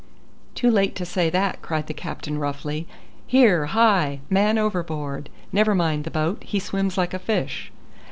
[0.55, 2.87] "Too late to say that," cried the captain roughly.
[3.27, 4.21] "Here, hi!
[4.31, 5.29] man overboard!
[5.51, 7.71] Never mind the boat: he swims like a fish."